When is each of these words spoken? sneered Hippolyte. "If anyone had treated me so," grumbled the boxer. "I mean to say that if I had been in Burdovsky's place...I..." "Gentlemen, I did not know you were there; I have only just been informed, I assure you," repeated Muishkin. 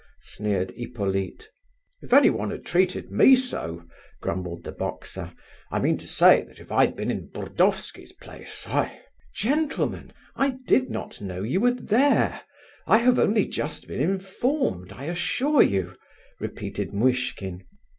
sneered 0.23 0.71
Hippolyte. 0.71 1.47
"If 2.01 2.11
anyone 2.11 2.49
had 2.49 2.65
treated 2.65 3.11
me 3.11 3.35
so," 3.35 3.85
grumbled 4.19 4.63
the 4.63 4.71
boxer. 4.71 5.31
"I 5.69 5.79
mean 5.79 5.95
to 5.99 6.07
say 6.07 6.41
that 6.41 6.59
if 6.59 6.71
I 6.71 6.85
had 6.87 6.95
been 6.95 7.11
in 7.11 7.29
Burdovsky's 7.29 8.11
place...I..." 8.13 8.99
"Gentlemen, 9.35 10.11
I 10.35 10.57
did 10.65 10.89
not 10.89 11.21
know 11.21 11.43
you 11.43 11.59
were 11.59 11.75
there; 11.75 12.41
I 12.87 12.97
have 12.97 13.19
only 13.19 13.45
just 13.45 13.87
been 13.87 14.01
informed, 14.01 14.91
I 14.91 15.03
assure 15.05 15.61
you," 15.61 15.95
repeated 16.39 16.93
Muishkin. 16.95 17.67